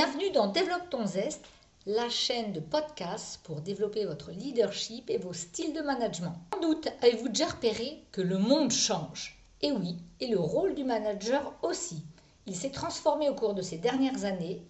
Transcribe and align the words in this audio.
Bienvenue 0.00 0.30
dans 0.30 0.46
Développe 0.46 0.90
ton 0.90 1.06
zeste, 1.06 1.44
la 1.84 2.08
chaîne 2.08 2.52
de 2.52 2.60
podcast 2.60 3.40
pour 3.42 3.60
développer 3.60 4.04
votre 4.04 4.30
leadership 4.30 5.10
et 5.10 5.18
vos 5.18 5.32
styles 5.32 5.72
de 5.72 5.80
management. 5.80 6.36
Sans 6.54 6.60
doute 6.60 6.86
avez-vous 7.02 7.30
déjà 7.30 7.48
repéré 7.48 8.04
que 8.12 8.20
le 8.20 8.38
monde 8.38 8.70
change. 8.70 9.36
Et 9.60 9.72
oui, 9.72 9.96
et 10.20 10.28
le 10.28 10.38
rôle 10.38 10.76
du 10.76 10.84
manager 10.84 11.52
aussi. 11.62 12.04
Il 12.46 12.54
s'est 12.54 12.70
transformé 12.70 13.28
au 13.28 13.34
cours 13.34 13.54
de 13.54 13.60
ces 13.60 13.78
dernières 13.78 14.24
années 14.24 14.62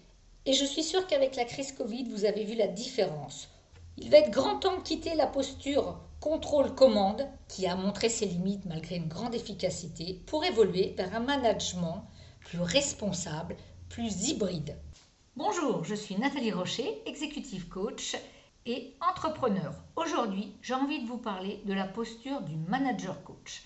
et 0.47 0.55
je 0.55 0.65
suis 0.65 0.83
sûre 0.83 1.07
qu'avec 1.07 1.37
la 1.37 1.45
crise 1.45 1.73
Covid, 1.73 2.05
vous 2.05 2.25
avez 2.25 2.45
vu 2.45 2.55
la 2.55 2.69
différence. 2.69 3.51
Il 3.99 4.09
va 4.09 4.21
être 4.21 4.31
grand 4.31 4.59
temps 4.61 4.79
de 4.79 4.83
quitter 4.83 5.15
la 5.15 5.27
posture 5.27 6.01
contrôle-commande 6.21 7.29
qui 7.49 7.67
a 7.67 7.77
montré 7.77 8.09
ses 8.09 8.25
limites 8.25 8.65
malgré 8.65 8.97
une 8.97 9.09
grande 9.09 9.35
efficacité 9.35 10.23
pour 10.25 10.47
évoluer 10.47 10.95
vers 10.97 11.15
un 11.15 11.21
management 11.21 12.07
plus 12.41 12.63
responsable, 12.63 13.57
plus 13.91 14.31
hybride. 14.31 14.75
Bonjour, 15.39 15.85
je 15.85 15.95
suis 15.95 16.17
Nathalie 16.17 16.51
Rocher, 16.51 17.01
executive 17.07 17.69
coach 17.69 18.17
et 18.67 18.97
entrepreneur. 19.01 19.73
Aujourd'hui, 19.95 20.53
j'ai 20.63 20.75
envie 20.75 21.01
de 21.01 21.07
vous 21.07 21.17
parler 21.17 21.63
de 21.65 21.73
la 21.73 21.87
posture 21.87 22.41
du 22.41 22.57
manager 22.57 23.23
coach. 23.23 23.63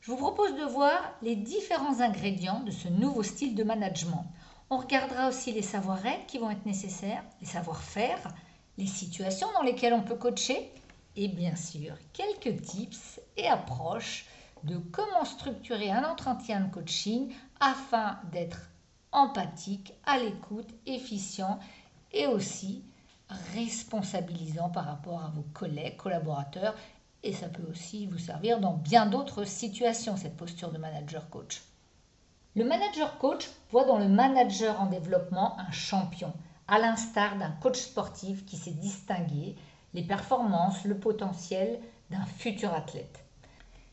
Je 0.00 0.10
vous 0.10 0.16
propose 0.16 0.54
de 0.54 0.64
voir 0.64 1.12
les 1.20 1.36
différents 1.36 2.00
ingrédients 2.00 2.60
de 2.60 2.70
ce 2.70 2.88
nouveau 2.88 3.22
style 3.22 3.54
de 3.54 3.62
management. 3.62 4.32
On 4.70 4.78
regardera 4.78 5.28
aussi 5.28 5.52
les 5.52 5.60
savoir-être 5.60 6.24
qui 6.24 6.38
vont 6.38 6.48
être 6.48 6.64
nécessaires, 6.64 7.22
les 7.42 7.46
savoir-faire, 7.46 8.32
les 8.78 8.86
situations 8.86 9.52
dans 9.52 9.62
lesquelles 9.62 9.92
on 9.92 10.00
peut 10.00 10.16
coacher 10.16 10.72
et 11.16 11.28
bien 11.28 11.54
sûr 11.54 11.96
quelques 12.14 12.62
tips 12.62 13.20
et 13.36 13.46
approches 13.46 14.24
de 14.64 14.78
comment 14.78 15.26
structurer 15.26 15.90
un 15.90 16.10
entretien 16.10 16.60
de 16.60 16.72
coaching 16.72 17.30
afin 17.60 18.18
d'être 18.32 18.69
empathique, 19.12 19.92
à 20.04 20.18
l'écoute, 20.18 20.68
efficient 20.86 21.58
et 22.12 22.26
aussi 22.26 22.84
responsabilisant 23.54 24.70
par 24.70 24.86
rapport 24.86 25.22
à 25.22 25.28
vos 25.28 25.44
collègues, 25.54 25.96
collaborateurs 25.96 26.74
et 27.22 27.32
ça 27.32 27.48
peut 27.48 27.66
aussi 27.70 28.06
vous 28.06 28.18
servir 28.18 28.60
dans 28.60 28.72
bien 28.72 29.06
d'autres 29.06 29.44
situations, 29.44 30.16
cette 30.16 30.36
posture 30.36 30.70
de 30.70 30.78
manager 30.78 31.28
coach. 31.28 31.62
Le 32.56 32.64
manager 32.64 33.18
coach 33.18 33.48
voit 33.70 33.84
dans 33.84 33.98
le 33.98 34.08
manager 34.08 34.80
en 34.80 34.86
développement 34.86 35.58
un 35.58 35.70
champion, 35.70 36.32
à 36.66 36.78
l'instar 36.78 37.36
d'un 37.36 37.50
coach 37.50 37.78
sportif 37.78 38.44
qui 38.46 38.56
s'est 38.56 38.70
distingué, 38.70 39.54
les 39.92 40.02
performances, 40.02 40.84
le 40.84 40.96
potentiel 40.96 41.80
d'un 42.10 42.24
futur 42.24 42.72
athlète. 42.72 43.24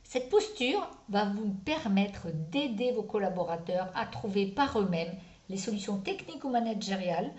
Cette 0.09 0.29
posture 0.29 0.89
va 1.09 1.25
vous 1.25 1.53
permettre 1.65 2.27
d'aider 2.49 2.93
vos 2.93 3.03
collaborateurs 3.03 3.91
à 3.93 4.05
trouver 4.05 4.45
par 4.45 4.79
eux-mêmes 4.79 5.13
les 5.49 5.57
solutions 5.57 5.97
techniques 5.97 6.45
ou 6.45 6.49
managériales 6.49 7.33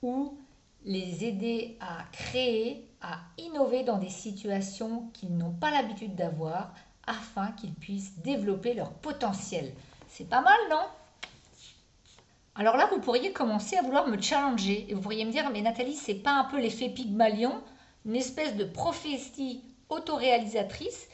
ou 0.00 0.38
les 0.84 1.24
aider 1.24 1.76
à 1.80 2.04
créer, 2.12 2.88
à 3.00 3.18
innover 3.36 3.82
dans 3.82 3.98
des 3.98 4.10
situations 4.10 5.08
qu'ils 5.12 5.36
n'ont 5.36 5.54
pas 5.54 5.72
l'habitude 5.72 6.14
d'avoir 6.14 6.72
afin 7.04 7.50
qu'ils 7.50 7.74
puissent 7.74 8.16
développer 8.20 8.74
leur 8.74 8.92
potentiel. 8.92 9.74
C'est 10.06 10.28
pas 10.28 10.40
mal, 10.40 10.58
non? 10.70 10.84
Alors 12.54 12.76
là, 12.76 12.88
vous 12.92 13.00
pourriez 13.00 13.32
commencer 13.32 13.76
à 13.76 13.82
vouloir 13.82 14.06
me 14.06 14.22
challenger 14.22 14.86
et 14.88 14.94
vous 14.94 15.00
pourriez 15.00 15.24
me 15.24 15.32
dire 15.32 15.50
mais 15.50 15.62
Nathalie, 15.62 15.96
c'est 15.96 16.14
pas 16.14 16.34
un 16.34 16.44
peu 16.44 16.60
l'effet 16.60 16.90
Pygmalion, 16.90 17.60
une 18.06 18.14
espèce 18.14 18.54
de 18.54 18.64
prophétie 18.64 19.64
autoréalisatrice 19.88 21.08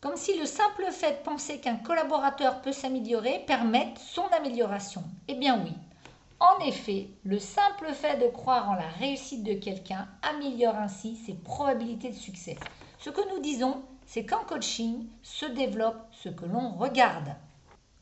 comme 0.00 0.16
si 0.16 0.38
le 0.38 0.46
simple 0.46 0.86
fait 0.90 1.18
de 1.18 1.24
penser 1.24 1.58
qu'un 1.58 1.76
collaborateur 1.76 2.60
peut 2.62 2.72
s'améliorer 2.72 3.44
permette 3.46 3.98
son 3.98 4.24
amélioration. 4.36 5.02
Eh 5.26 5.34
bien 5.34 5.60
oui. 5.64 5.72
En 6.40 6.64
effet, 6.64 7.08
le 7.24 7.40
simple 7.40 7.92
fait 7.92 8.16
de 8.16 8.28
croire 8.28 8.70
en 8.70 8.74
la 8.74 8.88
réussite 9.00 9.42
de 9.42 9.54
quelqu'un 9.54 10.06
améliore 10.22 10.76
ainsi 10.76 11.16
ses 11.16 11.34
probabilités 11.34 12.10
de 12.10 12.14
succès. 12.14 12.56
Ce 12.98 13.10
que 13.10 13.28
nous 13.34 13.40
disons, 13.40 13.82
c'est 14.06 14.24
qu'en 14.24 14.44
coaching 14.44 15.08
se 15.22 15.46
développe 15.46 16.00
ce 16.12 16.28
que 16.28 16.46
l'on 16.46 16.70
regarde. 16.76 17.34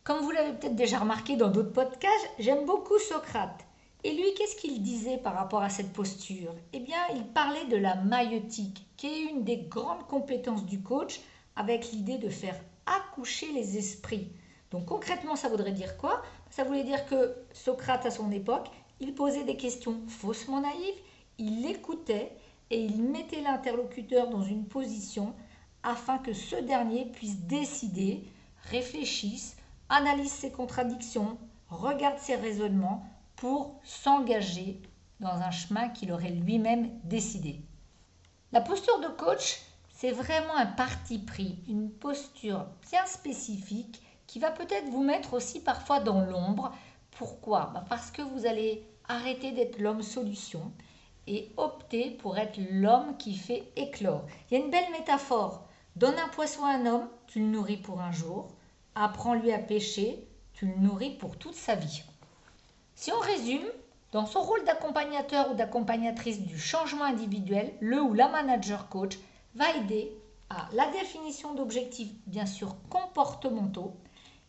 Comme 0.05 0.21
vous 0.21 0.31
l'avez 0.31 0.53
peut-être 0.53 0.77
déjà 0.77 0.99
remarqué 0.99 1.37
dans 1.37 1.49
d'autres 1.49 1.73
podcasts, 1.73 2.31
j'aime 2.39 2.67
beaucoup 2.67 2.99
Socrate. 2.99 3.65
Et 4.05 4.13
lui, 4.13 4.35
qu'est-ce 4.37 4.55
qu'il 4.55 4.83
disait 4.83 5.19
par 5.19 5.35
rapport 5.35 5.63
à 5.63 5.71
cette 5.71 5.93
posture? 5.93 6.55
Eh 6.75 6.79
bien, 6.79 6.99
il 7.15 7.25
parlait 7.25 7.65
de 7.65 7.77
la 7.77 7.97
maïotique, 7.97 8.87
qui 8.97 9.07
est 9.09 9.31
une 9.31 9.43
des 9.43 9.57
grandes 9.57 10.07
compétences 10.07 10.65
du 10.65 10.81
coach 10.81 11.21
avec 11.57 11.91
l'idée 11.93 12.19
de 12.19 12.29
faire 12.29 12.59
accoucher 12.87 13.51
les 13.53 13.77
esprits. 13.77 14.31
Donc 14.71 14.87
concrètement, 14.87 15.37
ça 15.37 15.49
voudrait 15.49 15.73
dire 15.73 15.97
quoi? 15.97 16.23
Ça 16.51 16.65
voulait 16.65 16.85
dire 16.85 17.07
que 17.07 17.35
Socrate, 17.53 18.07
à 18.07 18.11
son 18.11 18.31
époque, 18.31 18.69
il 19.01 19.15
posait 19.15 19.45
des 19.45 19.57
questions 19.57 20.01
faussement 20.09 20.61
naïves, 20.61 21.01
il 21.39 21.67
écoutait 21.67 22.33
et 22.71 22.81
il 22.81 23.03
mettait 23.03 23.43
l'interlocuteur 23.43 24.29
dans 24.29 24.43
une 24.43 24.67
position 24.67 25.35
afin 25.83 26.19
que 26.19 26.33
ce 26.33 26.57
dernier 26.57 27.07
puisse 27.07 27.39
décider, 27.41 28.25
réfléchisse, 28.71 29.57
analyse 29.89 30.33
ses 30.33 30.51
contradictions, 30.51 31.39
regarde 31.69 32.19
ses 32.19 32.37
raisonnements 32.37 33.07
pour 33.37 33.79
s'engager 33.85 34.81
dans 35.21 35.29
un 35.29 35.51
chemin 35.51 35.89
qu'il 35.89 36.13
aurait 36.13 36.31
lui-même 36.31 36.91
décidé. 37.05 37.61
La 38.53 38.61
posture 38.61 38.99
de 39.01 39.09
coach, 39.09 39.61
c'est 39.97 40.13
vraiment 40.13 40.55
un 40.57 40.67
parti 40.67 41.19
pris, 41.19 41.57
une 41.69 41.91
posture 41.91 42.67
bien 42.91 43.07
spécifique 43.07 44.03
qui 44.27 44.39
va 44.39 44.51
peut-être 44.51 44.91
vous 44.91 45.03
mettre 45.03 45.33
aussi 45.33 45.59
parfois 45.59 46.01
dans 46.01 46.21
l'ombre. 46.21 46.71
Pourquoi? 47.13 47.71
Bah, 47.73 47.83
Parce 47.89 48.11
que 48.11 48.21
vous 48.21 48.45
allez 48.45 48.87
arrêter 49.09 49.53
d'être 49.53 49.79
l'homme 49.79 50.03
solution 50.03 50.71
et 51.27 51.51
opter 51.57 52.11
pour 52.11 52.37
être 52.37 52.61
l'homme 52.71 53.17
qui 53.17 53.35
fait 53.35 53.73
éclore. 53.75 54.27
Il 54.51 54.59
y 54.59 54.61
a 54.61 54.65
une 54.65 54.71
belle 54.71 54.91
métaphore. 54.93 55.67
Donne 55.97 56.19
un 56.19 56.29
poisson 56.29 56.67
à 56.67 56.73
un 56.73 56.85
homme, 56.85 57.09
tu 57.27 57.41
le 57.41 57.47
nourris 57.47 57.79
pour 57.79 58.03
un 58.03 58.13
jour. 58.13 58.49
Apprends-lui 58.97 59.51
à 59.51 59.59
pêcher, 59.59 60.29
tu 60.53 60.67
le 60.67 60.77
nourris 60.77 61.15
pour 61.15 61.39
toute 61.39 61.55
sa 61.55 61.75
vie. 61.75 62.03
Si 62.97 63.13
on 63.13 63.19
résume, 63.19 63.67
dans 64.13 64.27
son 64.27 64.43
rôle 64.43 64.65
d'accompagnateur 64.65 65.51
ou 65.51 65.55
d'accompagnatrice 65.55 66.43
du 66.43 66.59
changement 66.59 67.05
individuel, 67.05 67.73
le 67.81 68.03
ou 68.03 68.13
la 68.13 68.29
manager 68.29 68.91
coach 68.91 69.19
va 69.57 69.75
aider 69.77 70.13
à 70.51 70.69
la 70.75 70.91
définition 70.91 71.55
d'objectifs, 71.55 72.13
bien 72.27 72.45
sûr 72.45 72.77
comportementaux, 72.91 73.97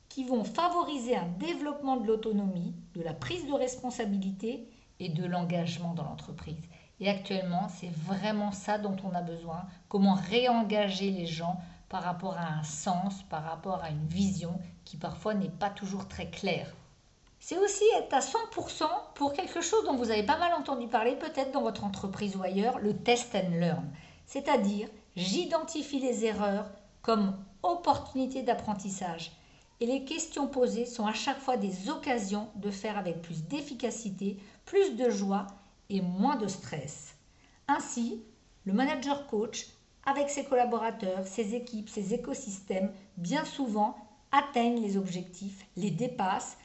qui 0.10 0.26
vont 0.26 0.44
favoriser 0.44 1.16
un 1.16 1.28
développement 1.40 1.98
de 1.98 2.06
l'autonomie, 2.06 2.76
de 2.94 3.02
la 3.02 3.14
prise 3.14 3.48
de 3.48 3.54
responsabilité 3.54 4.68
et 5.00 5.10
de 5.10 5.26
l'engagement 5.26 5.94
dans 5.94 6.04
l'entreprise. 6.04 6.62
Et 7.00 7.10
actuellement, 7.10 7.70
c'est 7.70 7.92
vraiment 7.92 8.52
ça 8.52 8.78
dont 8.78 8.98
on 9.04 9.16
a 9.16 9.22
besoin, 9.22 9.64
comment 9.88 10.16
réengager 10.16 11.12
les 11.12 11.26
gens 11.26 11.58
par 11.88 12.04
rapport 12.04 12.38
à 12.38 12.54
un 12.60 12.64
sens, 12.64 13.24
par 13.30 13.44
rapport 13.44 13.84
à 13.84 13.90
une 13.90 14.08
vision 14.08 14.60
qui 14.84 14.98
parfois 14.98 15.36
n'est 15.36 15.48
pas 15.48 15.70
toujours 15.70 16.08
très 16.08 16.30
claire. 16.30 16.74
C'est 17.40 17.58
aussi 17.58 17.84
être 17.98 18.14
à 18.14 18.20
100% 18.20 18.84
pour 19.16 19.32
quelque 19.32 19.62
chose 19.62 19.86
dont 19.86 19.96
vous 19.96 20.12
avez 20.12 20.24
pas 20.24 20.38
mal 20.38 20.54
entendu 20.54 20.88
parler, 20.88 21.16
peut-être 21.16 21.52
dans 21.52 21.62
votre 21.62 21.86
entreprise 21.86 22.36
ou 22.36 22.44
ailleurs, 22.44 22.80
le 22.80 22.98
test 22.98 23.36
and 23.36 23.52
learn. 23.52 23.88
C'est-à-dire, 24.28 24.90
j'identifie 25.16 26.00
les 26.00 26.26
erreurs 26.26 26.70
comme 27.02 27.36
opportunités 27.64 28.44
d'apprentissage. 28.44 29.32
Et 29.80 29.86
les 29.86 30.06
questions 30.06 30.48
posées 30.48 30.86
sont 30.86 31.06
à 31.06 31.14
chaque 31.14 31.40
fois 31.40 31.58
des 31.58 31.90
occasions 31.90 32.48
de 32.56 32.70
faire 32.70 32.98
avec 32.98 33.22
plus 33.22 33.44
d'efficacité, 33.44 34.38
plus 34.66 34.96
de 34.96 35.10
joie 35.10 35.48
et 35.90 36.02
moins 36.02 36.36
de 36.36 36.48
stress. 36.48 37.16
Ainsi, 37.68 38.22
le 38.66 38.74
manager 38.74 39.28
coach, 39.28 39.68
avec 40.06 40.30
ses 40.30 40.46
collaborateurs, 40.46 41.26
ses 41.26 41.56
équipes, 41.56 41.90
ses 41.90 42.14
écosystèmes, 42.14 42.92
bien 43.18 43.46
souvent 43.46 43.96
atteignent 44.32 44.82
les 44.82 44.98
objectifs, 44.98 45.66
les 45.76 45.92
dépassent. 45.92 46.58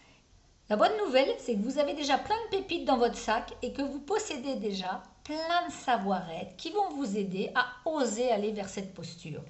La 0.68 0.76
bonne 0.76 0.96
nouvelle, 1.04 1.34
c'est 1.38 1.54
que 1.54 1.62
vous 1.62 1.78
avez 1.78 1.94
déjà 1.94 2.18
plein 2.18 2.36
de 2.46 2.56
pépites 2.56 2.84
dans 2.84 2.98
votre 2.98 3.16
sac 3.16 3.52
et 3.62 3.72
que 3.72 3.82
vous 3.82 4.00
possédez 4.00 4.56
déjà 4.56 5.02
plein 5.24 5.66
de 5.68 5.72
savoir-être 5.72 6.56
qui 6.56 6.70
vont 6.70 6.90
vous 6.90 7.16
aider 7.16 7.52
à 7.54 7.66
oser 7.88 8.30
aller 8.30 8.52
vers 8.52 8.68
cette 8.68 8.94
posture. 8.94 9.42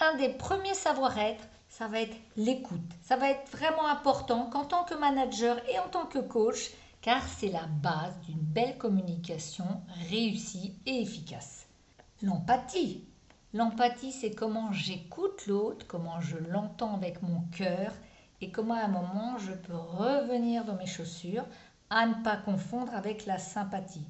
Un 0.00 0.16
des 0.16 0.30
premiers 0.30 0.74
savoir-être, 0.74 1.44
ça 1.68 1.86
va 1.88 2.00
être 2.00 2.16
l'écoute. 2.36 2.80
Ça 3.02 3.16
va 3.16 3.30
être 3.30 3.50
vraiment 3.50 3.86
important 3.86 4.46
qu'en 4.46 4.64
tant 4.64 4.84
que 4.84 4.94
manager 4.94 5.58
et 5.68 5.78
en 5.78 5.88
tant 5.88 6.06
que 6.06 6.18
coach, 6.18 6.70
car 7.00 7.22
c'est 7.26 7.50
la 7.50 7.66
base 7.66 8.18
d'une 8.26 8.40
belle 8.40 8.76
communication 8.78 9.82
réussie 10.08 10.74
et 10.86 11.02
efficace. 11.02 11.66
L'empathie. 12.22 13.04
L'empathie, 13.54 14.12
c'est 14.12 14.34
comment 14.34 14.72
j'écoute 14.72 15.46
l'autre, 15.46 15.86
comment 15.86 16.20
je 16.20 16.36
l'entends 16.36 16.94
avec 16.94 17.22
mon 17.22 17.40
cœur 17.56 17.92
et 18.40 18.50
comment 18.50 18.74
à 18.74 18.82
un 18.82 18.88
moment 18.88 19.38
je 19.38 19.52
peux 19.52 19.76
revenir 19.76 20.64
dans 20.64 20.76
mes 20.76 20.86
chaussures 20.86 21.46
à 21.90 22.06
ne 22.06 22.22
pas 22.22 22.36
confondre 22.36 22.94
avec 22.94 23.24
la 23.26 23.38
sympathie. 23.38 24.04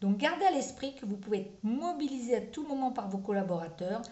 Donc 0.00 0.18
gardez 0.18 0.44
à 0.44 0.50
l'esprit 0.50 0.94
que 0.94 1.06
vous 1.06 1.16
pouvez 1.16 1.40
être 1.40 1.64
mobilisé 1.64 2.36
à 2.36 2.40
tout 2.40 2.66
moment 2.66 2.90
par 2.90 3.08
vos 3.08 3.18
collaborateurs, 3.18 4.02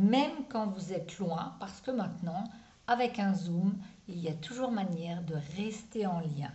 même 0.00 0.44
quand 0.48 0.66
vous 0.68 0.92
êtes 0.92 1.18
loin, 1.18 1.54
parce 1.60 1.80
que 1.80 1.90
maintenant, 1.90 2.44
avec 2.86 3.18
un 3.18 3.34
Zoom, 3.34 3.78
il 4.08 4.18
y 4.18 4.28
a 4.28 4.34
toujours 4.34 4.70
manière 4.70 5.22
de 5.22 5.34
rester 5.56 6.06
en 6.06 6.20
lien. 6.20 6.52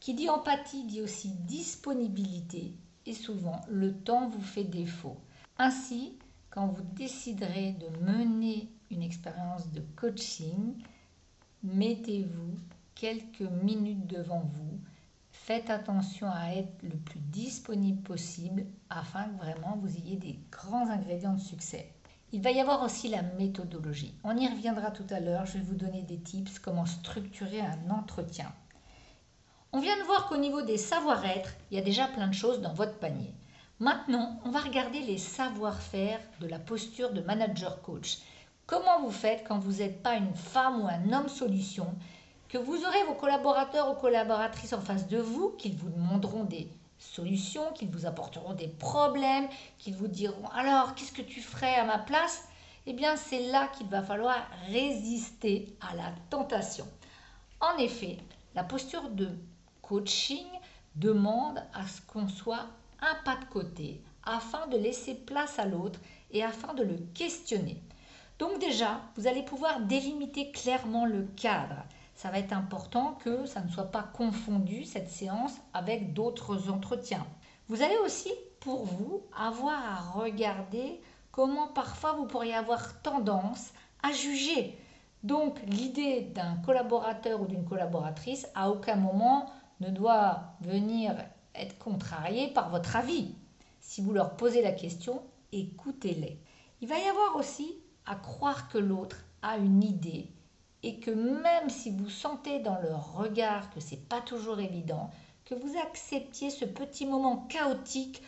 Qui 0.00 0.14
dit 0.14 0.28
empathie 0.28 0.84
dit 0.84 1.00
aussi 1.00 1.30
disponibilité 1.30 2.74
et 3.06 3.14
souvent 3.14 3.60
le 3.68 3.94
temps 3.94 4.28
vous 4.28 4.42
fait 4.42 4.64
défaut. 4.64 5.16
Ainsi, 5.58 6.18
quand 6.50 6.66
vous 6.66 6.82
déciderez 6.94 7.72
de 7.72 7.88
mener 8.04 8.68
une 8.90 9.02
expérience 9.02 9.70
de 9.72 9.82
coaching, 9.96 10.74
mettez-vous 11.62 12.56
quelques 12.94 13.48
minutes 13.62 14.06
devant 14.06 14.40
vous. 14.40 14.78
Faites 15.48 15.70
attention 15.70 16.30
à 16.30 16.50
être 16.56 16.82
le 16.82 16.98
plus 16.98 17.20
disponible 17.20 18.02
possible 18.02 18.66
afin 18.90 19.24
que 19.24 19.38
vraiment 19.38 19.78
vous 19.80 19.96
ayez 19.96 20.16
des 20.16 20.38
grands 20.52 20.90
ingrédients 20.90 21.32
de 21.32 21.40
succès. 21.40 21.90
Il 22.32 22.42
va 22.42 22.50
y 22.50 22.60
avoir 22.60 22.82
aussi 22.82 23.08
la 23.08 23.22
méthodologie. 23.22 24.14
On 24.24 24.36
y 24.36 24.46
reviendra 24.46 24.90
tout 24.90 25.06
à 25.08 25.20
l'heure. 25.20 25.46
Je 25.46 25.54
vais 25.54 25.64
vous 25.64 25.74
donner 25.74 26.02
des 26.02 26.20
tips 26.20 26.58
comment 26.58 26.84
structurer 26.84 27.62
un 27.62 27.88
entretien. 27.88 28.52
On 29.72 29.80
vient 29.80 29.96
de 29.96 30.02
voir 30.02 30.28
qu'au 30.28 30.36
niveau 30.36 30.60
des 30.60 30.76
savoir-être, 30.76 31.54
il 31.70 31.78
y 31.78 31.80
a 31.80 31.82
déjà 31.82 32.08
plein 32.08 32.28
de 32.28 32.34
choses 32.34 32.60
dans 32.60 32.74
votre 32.74 32.98
panier. 32.98 33.32
Maintenant, 33.78 34.40
on 34.44 34.50
va 34.50 34.60
regarder 34.60 35.00
les 35.00 35.16
savoir-faire 35.16 36.20
de 36.42 36.46
la 36.46 36.58
posture 36.58 37.14
de 37.14 37.22
manager 37.22 37.80
coach. 37.80 38.18
Comment 38.66 39.00
vous 39.00 39.10
faites 39.10 39.48
quand 39.48 39.58
vous 39.58 39.78
n'êtes 39.78 40.02
pas 40.02 40.16
une 40.16 40.34
femme 40.34 40.82
ou 40.82 40.88
un 40.88 41.10
homme 41.10 41.30
solution, 41.30 41.94
que 42.48 42.58
vous 42.58 42.84
aurez 42.84 43.04
vos 43.04 43.14
collaborateurs 43.14 43.90
ou 43.90 43.94
collaboratrices 43.94 44.72
en 44.72 44.80
face 44.80 45.06
de 45.08 45.18
vous, 45.18 45.50
qu'ils 45.58 45.76
vous 45.76 45.90
demanderont 45.90 46.44
des 46.44 46.68
solutions, 46.98 47.72
qu'ils 47.74 47.90
vous 47.90 48.06
apporteront 48.06 48.54
des 48.54 48.68
problèmes, 48.68 49.48
qu'ils 49.78 49.94
vous 49.94 50.08
diront 50.08 50.48
alors 50.48 50.94
qu'est-ce 50.94 51.12
que 51.12 51.22
tu 51.22 51.40
ferais 51.40 51.74
à 51.74 51.84
ma 51.84 51.98
place? 51.98 52.48
Eh 52.86 52.92
bien 52.92 53.16
c'est 53.16 53.50
là 53.50 53.68
qu'il 53.68 53.86
va 53.88 54.02
falloir 54.02 54.38
résister 54.68 55.76
à 55.80 55.94
la 55.94 56.12
tentation. 56.30 56.86
En 57.60 57.76
effet, 57.78 58.16
la 58.54 58.64
posture 58.64 59.10
de 59.10 59.28
coaching 59.82 60.46
demande 60.96 61.62
à 61.74 61.86
ce 61.86 62.00
qu'on 62.02 62.28
soit 62.28 62.66
un 63.00 63.14
pas 63.24 63.36
de 63.36 63.44
côté 63.44 64.02
afin 64.24 64.66
de 64.66 64.76
laisser 64.76 65.14
place 65.14 65.58
à 65.58 65.66
l'autre 65.66 66.00
et 66.30 66.42
afin 66.42 66.74
de 66.74 66.82
le 66.82 66.96
questionner. 67.14 67.82
Donc 68.38 68.58
déjà, 68.58 69.00
vous 69.16 69.26
allez 69.26 69.42
pouvoir 69.42 69.80
délimiter 69.80 70.50
clairement 70.50 71.06
le 71.06 71.24
cadre. 71.36 71.84
Ça 72.18 72.32
va 72.32 72.40
être 72.40 72.52
important 72.52 73.12
que 73.22 73.46
ça 73.46 73.60
ne 73.60 73.70
soit 73.70 73.92
pas 73.92 74.02
confondu, 74.02 74.82
cette 74.82 75.08
séance, 75.08 75.52
avec 75.72 76.14
d'autres 76.14 76.68
entretiens. 76.68 77.24
Vous 77.68 77.80
allez 77.80 77.96
aussi, 77.98 78.32
pour 78.58 78.86
vous, 78.86 79.22
avoir 79.38 79.78
à 79.84 80.00
regarder 80.18 81.00
comment 81.30 81.68
parfois 81.68 82.14
vous 82.14 82.26
pourriez 82.26 82.56
avoir 82.56 83.00
tendance 83.02 83.70
à 84.02 84.10
juger. 84.10 84.76
Donc 85.22 85.60
l'idée 85.68 86.22
d'un 86.22 86.56
collaborateur 86.66 87.40
ou 87.40 87.46
d'une 87.46 87.64
collaboratrice, 87.64 88.48
à 88.56 88.68
aucun 88.68 88.96
moment 88.96 89.46
ne 89.78 89.90
doit 89.90 90.56
venir 90.60 91.14
être 91.54 91.78
contrariée 91.78 92.48
par 92.48 92.68
votre 92.70 92.96
avis. 92.96 93.36
Si 93.78 94.00
vous 94.00 94.12
leur 94.12 94.34
posez 94.34 94.60
la 94.60 94.72
question, 94.72 95.22
écoutez-les. 95.52 96.42
Il 96.80 96.88
va 96.88 96.98
y 96.98 97.06
avoir 97.06 97.36
aussi 97.36 97.78
à 98.06 98.16
croire 98.16 98.68
que 98.68 98.78
l'autre 98.78 99.24
a 99.40 99.56
une 99.56 99.84
idée 99.84 100.32
et 100.82 101.00
que 101.00 101.10
même 101.10 101.70
si 101.70 101.90
vous 101.90 102.08
sentez 102.08 102.60
dans 102.60 102.80
leur 102.80 103.14
regard 103.14 103.70
que 103.70 103.80
c'est 103.80 104.08
pas 104.08 104.20
toujours 104.20 104.60
évident, 104.60 105.10
que 105.44 105.54
vous 105.54 105.76
acceptiez 105.78 106.50
ce 106.50 106.64
petit 106.64 107.06
moment 107.06 107.46
chaotique, 107.48 108.22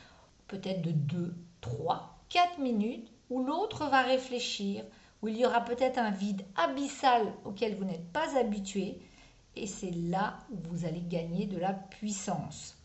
peut-être 0.48 0.82
de 0.82 0.90
2, 0.90 1.34
3, 1.60 2.18
4 2.28 2.58
minutes, 2.58 3.10
où 3.28 3.42
l'autre 3.42 3.86
va 3.86 4.02
réfléchir, 4.02 4.84
où 5.22 5.28
il 5.28 5.36
y 5.36 5.46
aura 5.46 5.60
peut-être 5.60 5.98
un 5.98 6.10
vide 6.10 6.44
abyssal 6.56 7.32
auquel 7.44 7.76
vous 7.76 7.84
n'êtes 7.84 8.12
pas 8.12 8.36
habitué, 8.38 8.98
et 9.56 9.66
c'est 9.66 9.90
là 9.90 10.38
où 10.50 10.56
vous 10.70 10.84
allez 10.84 11.02
gagner 11.02 11.46
de 11.46 11.58
la 11.58 11.72
puissance. 11.72 12.76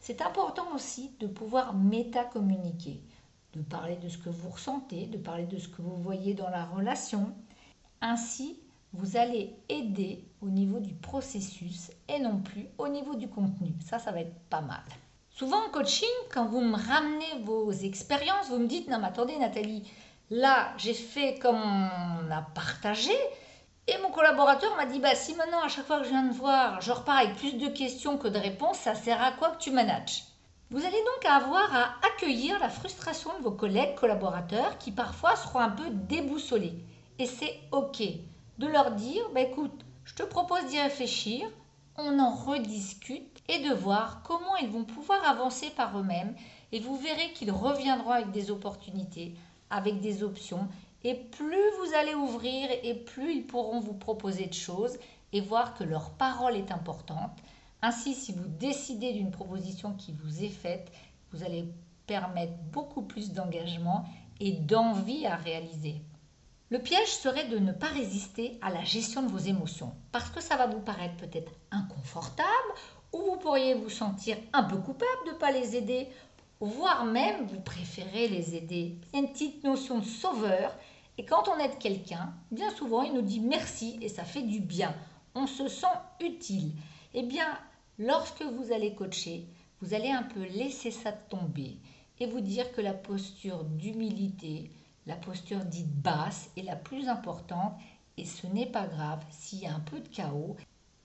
C'est 0.00 0.22
important 0.22 0.74
aussi 0.74 1.12
de 1.20 1.26
pouvoir 1.26 1.74
métacommuniquer 1.74 3.00
de 3.54 3.62
parler 3.62 3.96
de 3.96 4.08
ce 4.08 4.18
que 4.18 4.30
vous 4.30 4.50
ressentez, 4.50 5.06
de 5.06 5.18
parler 5.18 5.46
de 5.46 5.58
ce 5.58 5.68
que 5.68 5.82
vous 5.82 5.96
voyez 5.96 6.34
dans 6.34 6.50
la 6.50 6.64
relation. 6.64 7.32
Ainsi, 8.00 8.58
vous 8.94 9.16
allez 9.16 9.54
aider 9.68 10.24
au 10.40 10.48
niveau 10.48 10.78
du 10.78 10.94
processus 10.94 11.90
et 12.08 12.18
non 12.20 12.38
plus 12.38 12.68
au 12.78 12.88
niveau 12.88 13.14
du 13.14 13.28
contenu. 13.28 13.74
Ça, 13.84 13.98
ça 13.98 14.12
va 14.12 14.20
être 14.20 14.38
pas 14.48 14.60
mal. 14.60 14.82
Souvent 15.30 15.66
en 15.66 15.70
coaching, 15.70 16.08
quand 16.32 16.46
vous 16.46 16.60
me 16.60 16.76
ramenez 16.76 17.42
vos 17.42 17.72
expériences, 17.72 18.48
vous 18.50 18.58
me 18.58 18.68
dites, 18.68 18.88
non 18.88 18.98
mais 19.00 19.08
attendez 19.08 19.36
Nathalie, 19.36 19.90
là 20.30 20.72
j'ai 20.78 20.94
fait 20.94 21.38
comme 21.40 21.60
on 21.60 22.30
a 22.30 22.42
partagé, 22.54 23.16
et 23.88 23.98
mon 24.00 24.10
collaborateur 24.10 24.76
m'a 24.76 24.86
dit, 24.86 25.00
bah 25.00 25.14
si 25.14 25.34
maintenant 25.34 25.62
à 25.62 25.68
chaque 25.68 25.86
fois 25.86 25.98
que 25.98 26.04
je 26.04 26.10
viens 26.10 26.26
de 26.26 26.32
voir, 26.32 26.80
je 26.80 26.92
repars 26.92 27.18
avec 27.18 27.34
plus 27.34 27.54
de 27.54 27.66
questions 27.66 28.16
que 28.16 28.28
de 28.28 28.38
réponses, 28.38 28.78
ça 28.78 28.94
sert 28.94 29.20
à 29.20 29.32
quoi 29.32 29.50
que 29.50 29.58
tu 29.58 29.72
manages? 29.72 30.22
Vous 30.70 30.84
allez 30.84 30.92
donc 30.92 31.30
avoir 31.30 31.74
à 31.74 31.94
accueillir 32.06 32.58
la 32.60 32.68
frustration 32.68 33.30
de 33.38 33.42
vos 33.42 33.50
collègues 33.50 33.96
collaborateurs 33.96 34.78
qui 34.78 34.92
parfois 34.92 35.36
seront 35.36 35.58
un 35.58 35.70
peu 35.70 35.90
déboussolés. 35.90 36.74
Et 37.18 37.26
c'est 37.26 37.60
OK 37.70 38.02
de 38.58 38.66
leur 38.66 38.92
dire, 38.92 39.24
bah, 39.34 39.40
écoute, 39.40 39.84
je 40.04 40.14
te 40.14 40.22
propose 40.22 40.66
d'y 40.66 40.80
réfléchir, 40.80 41.48
on 41.96 42.18
en 42.18 42.34
rediscute 42.34 43.42
et 43.48 43.60
de 43.60 43.72
voir 43.74 44.22
comment 44.22 44.56
ils 44.56 44.68
vont 44.68 44.84
pouvoir 44.84 45.26
avancer 45.28 45.70
par 45.70 45.98
eux-mêmes. 45.98 46.34
Et 46.72 46.80
vous 46.80 46.96
verrez 46.96 47.32
qu'ils 47.32 47.52
reviendront 47.52 48.10
avec 48.10 48.30
des 48.32 48.50
opportunités, 48.50 49.34
avec 49.70 50.00
des 50.00 50.22
options. 50.22 50.68
Et 51.04 51.14
plus 51.14 51.70
vous 51.78 51.94
allez 51.94 52.14
ouvrir 52.14 52.68
et 52.82 52.94
plus 52.94 53.34
ils 53.34 53.46
pourront 53.46 53.80
vous 53.80 53.94
proposer 53.94 54.46
de 54.46 54.54
choses 54.54 54.98
et 55.32 55.40
voir 55.40 55.74
que 55.74 55.84
leur 55.84 56.10
parole 56.10 56.56
est 56.56 56.72
importante. 56.72 57.38
Ainsi, 57.82 58.14
si 58.14 58.32
vous 58.32 58.48
décidez 58.48 59.12
d'une 59.12 59.30
proposition 59.30 59.92
qui 59.92 60.12
vous 60.12 60.42
est 60.42 60.48
faite, 60.48 60.90
vous 61.32 61.44
allez 61.44 61.66
permettre 62.06 62.54
beaucoup 62.72 63.02
plus 63.02 63.32
d'engagement 63.32 64.04
et 64.40 64.52
d'envie 64.52 65.26
à 65.26 65.36
réaliser. 65.36 66.00
Le 66.70 66.78
piège 66.78 67.08
serait 67.08 67.48
de 67.48 67.58
ne 67.58 67.72
pas 67.72 67.88
résister 67.88 68.58
à 68.62 68.70
la 68.70 68.84
gestion 68.84 69.22
de 69.22 69.30
vos 69.30 69.38
émotions, 69.38 69.92
parce 70.12 70.30
que 70.30 70.40
ça 70.40 70.56
va 70.56 70.66
vous 70.66 70.80
paraître 70.80 71.16
peut-être 71.16 71.52
inconfortable, 71.70 72.48
ou 73.12 73.18
vous 73.18 73.36
pourriez 73.36 73.74
vous 73.74 73.90
sentir 73.90 74.36
un 74.52 74.64
peu 74.64 74.76
coupable 74.78 75.26
de 75.26 75.32
ne 75.32 75.36
pas 75.36 75.52
les 75.52 75.76
aider, 75.76 76.08
voire 76.60 77.04
même 77.04 77.46
vous 77.46 77.60
préférez 77.60 78.28
les 78.28 78.56
aider. 78.56 78.96
Il 79.12 79.16
y 79.16 79.22
a 79.22 79.26
une 79.26 79.32
petite 79.32 79.62
notion 79.62 79.98
de 79.98 80.04
sauveur, 80.04 80.74
et 81.18 81.24
quand 81.24 81.48
on 81.48 81.58
aide 81.58 81.78
quelqu'un, 81.78 82.34
bien 82.50 82.70
souvent 82.70 83.02
il 83.02 83.12
nous 83.12 83.22
dit 83.22 83.40
merci 83.40 83.98
et 84.00 84.08
ça 84.08 84.24
fait 84.24 84.42
du 84.42 84.60
bien. 84.60 84.94
On 85.34 85.46
se 85.46 85.68
sent 85.68 85.86
utile. 86.20 86.72
Eh 87.12 87.22
bien, 87.22 87.46
Lorsque 87.98 88.42
vous 88.42 88.72
allez 88.72 88.92
coacher, 88.92 89.46
vous 89.80 89.94
allez 89.94 90.10
un 90.10 90.24
peu 90.24 90.42
laisser 90.42 90.90
ça 90.90 91.12
tomber 91.12 91.76
et 92.18 92.26
vous 92.26 92.40
dire 92.40 92.72
que 92.72 92.80
la 92.80 92.92
posture 92.92 93.62
d'humilité, 93.62 94.72
la 95.06 95.16
posture 95.16 95.64
dite 95.64 95.92
basse 96.02 96.50
est 96.56 96.62
la 96.62 96.76
plus 96.76 97.08
importante 97.08 97.74
et 98.16 98.24
ce 98.24 98.46
n'est 98.46 98.66
pas 98.66 98.86
grave 98.86 99.24
s'il 99.30 99.60
y 99.60 99.66
a 99.66 99.74
un 99.74 99.80
peu 99.80 100.00
de 100.00 100.08
chaos. 100.08 100.56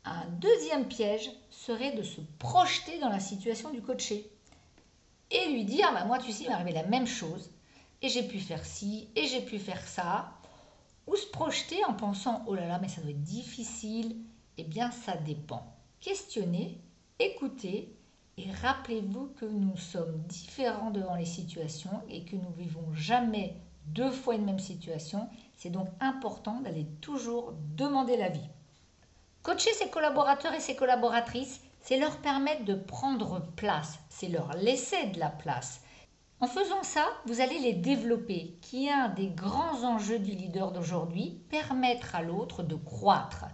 Un 0.05 0.25
deuxième 0.39 0.87
piège 0.87 1.29
serait 1.49 1.95
de 1.95 2.03
se 2.03 2.21
projeter 2.37 2.99
dans 2.99 3.09
la 3.09 3.19
situation 3.19 3.71
du 3.71 3.81
coaché 3.81 4.29
et 5.31 5.51
lui 5.51 5.65
dire 5.65 5.91
bah, 5.93 6.05
Moi, 6.05 6.17
tu 6.19 6.31
sais, 6.31 6.43
il 6.43 6.49
m'est 6.49 6.55
arrivé 6.55 6.71
la 6.71 6.85
même 6.85 7.07
chose 7.07 7.51
et 8.01 8.09
j'ai 8.09 8.23
pu 8.23 8.39
faire 8.39 8.65
ci 8.65 9.09
et 9.15 9.27
j'ai 9.27 9.41
pu 9.41 9.59
faire 9.59 9.85
ça. 9.85 10.33
Ou 11.07 11.15
se 11.15 11.27
projeter 11.27 11.83
en 11.85 11.93
pensant 11.93 12.43
Oh 12.47 12.53
là 12.53 12.67
là, 12.67 12.79
mais 12.79 12.87
ça 12.87 13.01
doit 13.01 13.09
être 13.09 13.23
difficile. 13.23 14.15
Eh 14.57 14.63
bien, 14.63 14.91
ça 14.91 15.15
dépend 15.17 15.75
questionnez, 16.01 16.79
écoutez 17.19 17.95
et 18.37 18.51
rappelez-vous 18.51 19.33
que 19.37 19.45
nous 19.45 19.75
sommes 19.75 20.21
différents 20.27 20.91
devant 20.91 21.15
les 21.15 21.25
situations 21.25 22.01
et 22.09 22.23
que 22.23 22.37
nous 22.37 22.51
vivons 22.57 22.93
jamais 22.93 23.57
deux 23.85 24.11
fois 24.11 24.35
une 24.35 24.45
même 24.45 24.59
situation. 24.59 25.27
C'est 25.55 25.69
donc 25.69 25.87
important 25.99 26.61
d'aller 26.61 26.87
toujours 27.01 27.53
demander 27.75 28.17
l'avis. 28.17 28.47
Coacher 29.43 29.73
ses 29.73 29.89
collaborateurs 29.89 30.53
et 30.53 30.59
ses 30.59 30.75
collaboratrices, 30.75 31.61
c'est 31.81 31.97
leur 31.97 32.17
permettre 32.17 32.65
de 32.65 32.75
prendre 32.75 33.41
place, 33.55 33.99
c'est 34.09 34.27
leur 34.27 34.53
laisser 34.53 35.07
de 35.07 35.19
la 35.19 35.29
place. 35.29 35.81
En 36.41 36.47
faisant 36.47 36.83
ça, 36.83 37.05
vous 37.25 37.41
allez 37.41 37.59
les 37.59 37.73
développer, 37.73 38.57
qui 38.61 38.87
est 38.87 38.91
un 38.91 39.09
des 39.09 39.27
grands 39.27 39.83
enjeux 39.83 40.19
du 40.19 40.31
leader 40.31 40.71
d'aujourd'hui, 40.71 41.41
permettre 41.49 42.15
à 42.15 42.21
l'autre 42.21 42.63
de 42.63 42.75
croître. 42.75 43.45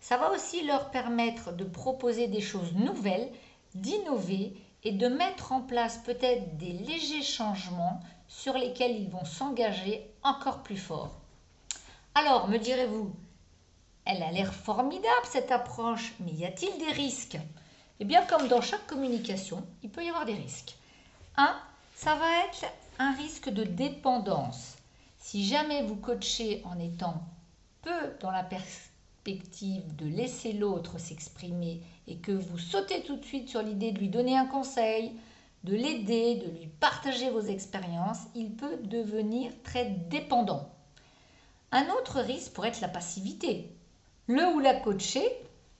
Ça 0.00 0.16
va 0.16 0.30
aussi 0.30 0.64
leur 0.64 0.90
permettre 0.90 1.52
de 1.52 1.64
proposer 1.64 2.28
des 2.28 2.40
choses 2.40 2.74
nouvelles, 2.74 3.30
d'innover 3.74 4.54
et 4.84 4.92
de 4.92 5.08
mettre 5.08 5.52
en 5.52 5.62
place 5.62 5.98
peut-être 5.98 6.56
des 6.56 6.72
légers 6.72 7.22
changements 7.22 8.00
sur 8.28 8.56
lesquels 8.56 8.96
ils 8.96 9.10
vont 9.10 9.24
s'engager 9.24 10.06
encore 10.22 10.62
plus 10.62 10.76
fort. 10.76 11.18
Alors, 12.14 12.48
me 12.48 12.58
direz-vous, 12.58 13.12
elle 14.04 14.22
a 14.22 14.30
l'air 14.30 14.54
formidable 14.54 15.26
cette 15.26 15.50
approche, 15.50 16.14
mais 16.20 16.32
y 16.32 16.44
a-t-il 16.44 16.78
des 16.78 16.92
risques? 16.92 17.38
Eh 18.00 18.04
bien, 18.04 18.24
comme 18.26 18.48
dans 18.48 18.60
chaque 18.60 18.86
communication, 18.86 19.66
il 19.82 19.90
peut 19.90 20.04
y 20.04 20.08
avoir 20.08 20.24
des 20.24 20.34
risques. 20.34 20.76
Un, 21.36 21.56
ça 21.94 22.14
va 22.14 22.44
être 22.44 22.64
un 22.98 23.12
risque 23.12 23.48
de 23.48 23.64
dépendance. 23.64 24.76
Si 25.18 25.46
jamais 25.46 25.82
vous 25.82 25.96
coachez 25.96 26.62
en 26.64 26.78
étant 26.78 27.22
peu 27.82 28.14
dans 28.20 28.30
la 28.30 28.44
perspective, 28.44 28.88
de 29.96 30.06
laisser 30.06 30.52
l'autre 30.52 30.98
s'exprimer 30.98 31.82
et 32.06 32.16
que 32.16 32.32
vous 32.32 32.58
sautez 32.58 33.02
tout 33.02 33.16
de 33.16 33.24
suite 33.24 33.48
sur 33.48 33.62
l'idée 33.62 33.92
de 33.92 33.98
lui 33.98 34.08
donner 34.08 34.38
un 34.38 34.46
conseil, 34.46 35.12
de 35.68 35.76
l'aider, 35.76 36.36
de 36.36 36.50
lui 36.50 36.66
partager 36.80 37.28
vos 37.28 37.42
expériences, 37.42 38.22
il 38.34 38.52
peut 38.52 38.78
devenir 38.84 39.52
très 39.62 39.84
dépendant. 39.84 40.72
Un 41.72 41.86
autre 41.90 42.20
risque 42.20 42.54
pourrait 42.54 42.68
être 42.68 42.80
la 42.80 42.88
passivité. 42.88 43.76
Le 44.28 44.46
ou 44.54 44.60
la 44.60 44.74
coaché 44.74 45.22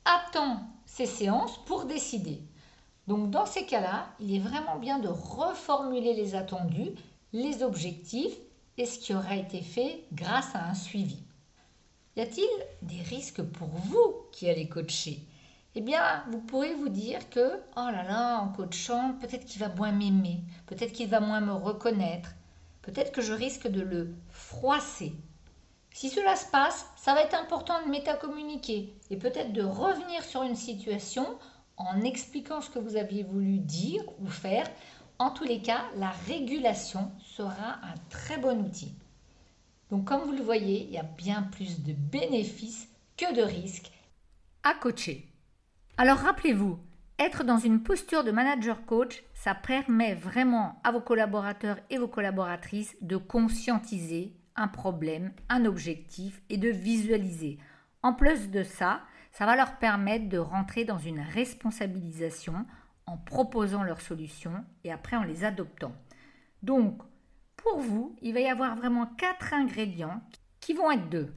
attend 0.05 0.61
ses 0.85 1.07
séances 1.07 1.57
pour 1.65 1.87
décider. 1.87 2.43
Donc 3.07 3.31
dans 3.31 3.47
ces 3.47 3.65
cas-là, 3.65 4.11
il 4.21 4.35
est 4.35 4.41
vraiment 4.41 4.77
bien 4.77 4.99
de 4.99 5.09
reformuler 5.09 6.13
les 6.13 6.35
attendus, 6.35 6.93
les 7.33 7.63
objectifs 7.63 8.37
et 8.77 8.85
ce 8.85 8.99
qui 8.99 9.15
aura 9.15 9.37
été 9.37 9.63
fait 9.63 10.05
grâce 10.13 10.55
à 10.55 10.67
un 10.67 10.75
suivi. 10.75 11.23
Y 12.17 12.21
a-t-il 12.21 12.49
des 12.87 13.01
risques 13.01 13.43
pour 13.43 13.69
vous 13.69 14.17
qui 14.33 14.51
allez 14.51 14.69
coacher? 14.69 15.21
Eh 15.75 15.81
bien, 15.81 16.25
vous 16.31 16.41
pourrez 16.41 16.75
vous 16.75 16.89
dire 16.89 17.29
que, 17.31 17.61
oh 17.77 17.91
là 17.91 18.03
là, 18.03 18.41
en 18.41 18.49
coachant, 18.49 19.15
peut-être 19.21 19.45
qu'il 19.45 19.61
va 19.61 19.69
moins 19.69 19.93
m'aimer, 19.93 20.41
peut-être 20.67 20.93
qu'il 20.93 21.09
va 21.09 21.21
moins 21.21 21.41
me 21.41 21.53
reconnaître, 21.53 22.31
peut-être 22.83 23.13
que 23.13 23.21
je 23.21 23.33
risque 23.33 23.69
de 23.69 23.83
le 23.83 24.15
froisser. 24.31 25.15
Si 25.93 26.09
cela 26.09 26.37
se 26.37 26.47
passe, 26.51 26.87
ça 26.97 27.15
va 27.15 27.23
être 27.23 27.35
important 27.35 27.85
de 27.85 27.91
métacommuniquer 27.91 28.95
et 29.11 29.17
peut-être 29.17 29.53
de 29.53 29.63
revenir 29.63 30.23
sur 30.25 30.43
une 30.43 30.57
situation 30.57 31.39
en 31.77 32.01
expliquant 32.03 32.61
ce 32.61 32.71
que 32.71 32.79
vous 32.79 32.97
aviez 32.97 33.23
voulu 33.23 33.59
dire 33.59 34.05
ou 34.21 34.27
faire. 34.29 34.69
En 35.19 35.31
tous 35.31 35.45
les 35.45 35.61
cas, 35.61 35.85
la 35.97 36.11
régulation 36.29 37.11
sera 37.19 37.81
un 37.83 37.95
très 38.11 38.39
bon 38.39 38.65
outil. 38.65 38.95
Donc 39.91 40.05
comme 40.05 40.23
vous 40.23 40.33
le 40.33 40.43
voyez, 40.43 40.85
il 40.85 40.91
y 40.91 40.99
a 40.99 41.03
bien 41.03 41.43
plus 41.43 41.83
de 41.83 41.93
bénéfices 41.93 42.89
que 43.17 43.35
de 43.35 43.43
risques 43.43 43.91
à 44.63 44.75
coacher. 44.75 45.27
Alors 46.01 46.19
rappelez-vous, 46.19 46.79
être 47.19 47.43
dans 47.43 47.59
une 47.59 47.83
posture 47.83 48.23
de 48.23 48.31
manager 48.31 48.87
coach, 48.87 49.25
ça 49.35 49.57
permet 49.57 50.15
vraiment 50.15 50.81
à 50.85 50.93
vos 50.93 51.01
collaborateurs 51.01 51.81
et 51.91 51.99
vos 51.99 52.07
collaboratrices 52.07 52.97
de 53.01 53.17
conscientiser 53.17 54.33
un 54.55 54.69
problème, 54.69 55.33
un 55.49 55.65
objectif 55.65 56.41
et 56.51 56.57
de 56.57 56.69
visualiser. 56.69 57.59
En 58.05 58.13
plus 58.13 58.49
de 58.49 58.63
ça, 58.63 59.01
ça 59.33 59.45
va 59.45 59.57
leur 59.57 59.77
permettre 59.79 60.29
de 60.29 60.39
rentrer 60.39 60.85
dans 60.85 60.99
une 60.99 61.19
responsabilisation 61.19 62.65
en 63.07 63.17
proposant 63.17 63.83
leurs 63.83 64.01
solutions 64.01 64.65
et 64.85 64.93
après 64.93 65.17
en 65.17 65.25
les 65.25 65.43
adoptant. 65.43 65.97
Donc, 66.63 67.03
pour 67.57 67.81
vous, 67.81 68.15
il 68.23 68.35
va 68.35 68.41
y 68.41 68.49
avoir 68.49 68.77
vraiment 68.77 69.07
quatre 69.07 69.53
ingrédients 69.53 70.23
qui 70.61 70.75
vont 70.75 70.93
être 70.93 71.09
deux. 71.09 71.35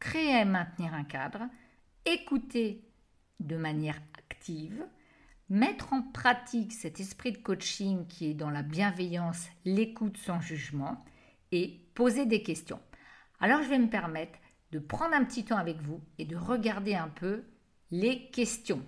Créer 0.00 0.40
et 0.40 0.44
maintenir 0.46 0.94
un 0.94 1.04
cadre, 1.04 1.42
écouter 2.06 2.87
de 3.40 3.56
manière 3.56 4.00
active, 4.18 4.86
mettre 5.48 5.92
en 5.92 6.02
pratique 6.02 6.72
cet 6.72 7.00
esprit 7.00 7.32
de 7.32 7.38
coaching 7.38 8.06
qui 8.06 8.30
est 8.30 8.34
dans 8.34 8.50
la 8.50 8.62
bienveillance, 8.62 9.48
l'écoute 9.64 10.16
sans 10.18 10.40
jugement 10.40 11.04
et 11.52 11.80
poser 11.94 12.26
des 12.26 12.42
questions. 12.42 12.80
Alors 13.40 13.62
je 13.62 13.68
vais 13.68 13.78
me 13.78 13.88
permettre 13.88 14.38
de 14.72 14.78
prendre 14.78 15.14
un 15.14 15.24
petit 15.24 15.44
temps 15.44 15.56
avec 15.56 15.80
vous 15.80 16.00
et 16.18 16.24
de 16.24 16.36
regarder 16.36 16.94
un 16.94 17.08
peu 17.08 17.44
les 17.90 18.28
questions. 18.30 18.82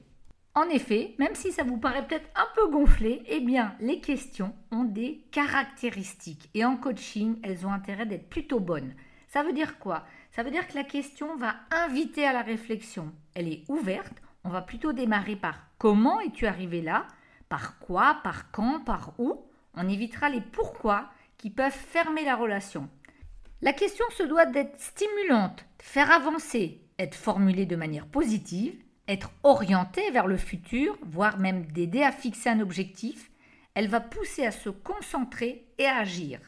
En 0.55 0.69
effet, 0.69 1.15
même 1.19 1.35
si 1.35 1.53
ça 1.53 1.63
vous 1.63 1.79
paraît 1.79 2.07
peut-être 2.07 2.29
un 2.35 2.49
peu 2.57 2.69
gonflé, 2.71 3.23
eh 3.27 3.41
bien, 3.41 3.77
les 3.81 4.01
questions 4.01 4.53
ont 4.73 4.85
des 4.85 5.25
caractéristiques 5.31 6.51
et 6.55 6.65
en 6.65 6.77
coaching, 6.77 7.39
elles 7.43 7.67
ont 7.67 7.73
intérêt 7.73 8.05
d'être 8.05 8.29
plutôt 8.29 8.59
bonnes. 8.59 8.95
Ça 9.29 9.45
veut 9.45 9.53
dire 9.53 9.79
quoi? 9.79 10.05
Ça 10.33 10.43
veut 10.43 10.51
dire 10.51 10.67
que 10.67 10.75
la 10.75 10.85
question 10.85 11.37
va 11.37 11.55
inviter 11.71 12.27
à 12.27 12.33
la 12.33 12.43
réflexion. 12.43 13.13
Elle 13.35 13.49
est 13.49 13.63
ouverte. 13.69 14.21
On 14.45 14.49
va 14.49 14.63
plutôt 14.63 14.93
démarrer 14.93 15.37
par 15.37 15.67
comment 15.79 16.21
es-tu 16.21 16.47
arrivé 16.47 16.81
là 16.81 17.07
Par 17.49 17.79
quoi 17.79 18.19
Par 18.23 18.51
quand 18.51 18.81
Par 18.81 19.15
où 19.19 19.45
On 19.75 19.89
évitera 19.89 20.29
les 20.29 20.41
pourquoi 20.41 21.11
qui 21.39 21.51
peuvent 21.51 21.73
fermer 21.73 22.25
la 22.25 22.37
relation. 22.37 22.89
La 23.63 23.73
question 23.73 24.05
se 24.17 24.23
doit 24.23 24.47
d'être 24.47 24.81
stimulante, 24.81 25.65
faire 25.79 26.11
avancer, 26.11 26.81
être 26.99 27.15
formulée 27.15 27.67
de 27.67 27.77
manière 27.77 28.07
positive 28.07 28.81
être 29.11 29.33
orientée 29.43 30.09
vers 30.13 30.29
le 30.29 30.37
futur, 30.37 30.97
voire 31.03 31.39
même 31.39 31.67
d'aider 31.67 32.05
à 32.05 32.13
fixer 32.13 32.49
un 32.49 32.61
objectif, 32.61 33.33
elle 33.75 33.89
va 33.89 34.01
pousser 34.01 34.47
à 34.47 34.53
se 34.53 34.71
concentrer 34.71 35.67
et 35.79 35.87
à 35.87 35.99
agir. 35.99 36.39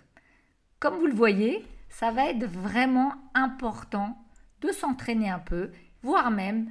Comme 0.79 0.95
vous 0.95 1.07
le 1.07 1.15
voyez, 1.15 1.67
ça 1.89 2.13
va 2.13 2.31
être 2.31 2.45
vraiment 2.45 3.15
important 3.35 4.17
de 4.61 4.71
s'entraîner 4.71 5.29
un 5.29 5.41
peu, 5.41 5.73
voire 6.03 6.31
même 6.31 6.71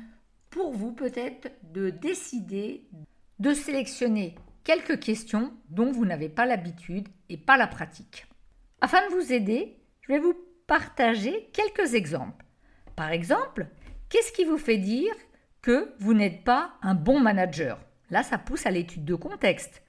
pour 0.52 0.74
vous 0.74 0.92
peut-être 0.92 1.50
de 1.74 1.90
décider 1.90 2.88
de 3.40 3.54
sélectionner 3.56 4.36
quelques 4.64 5.00
questions 5.00 5.52
dont 5.70 5.92
vous 5.92 6.06
n'avez 6.06 6.30
pas 6.30 6.46
l'habitude 6.46 7.08
et 7.30 7.38
pas 7.38 7.58
la 7.58 7.66
pratique. 7.66 8.28
Afin 8.82 9.08
de 9.08 9.16
vous 9.16 9.34
aider, 9.34 9.80
je 10.02 10.14
vais 10.14 10.20
vous 10.20 10.36
partager 10.68 11.50
quelques 11.52 11.96
exemples. 11.96 12.46
Par 12.96 13.12
exemple, 13.12 13.66
qu'est-ce 14.10 14.32
qui 14.32 14.46
vous 14.46 14.60
fait 14.60 14.78
dire 14.78 15.14
que 15.64 15.92
vous 15.98 16.14
n'êtes 16.14 16.44
pas 16.44 16.74
un 16.84 16.94
bon 16.94 17.20
manager? 17.20 17.80
Là, 18.12 18.22
ça 18.22 18.38
pousse 18.38 18.68
à 18.68 18.72
l'étude 18.72 19.06
de 19.06 19.16
contexte. 19.16 19.82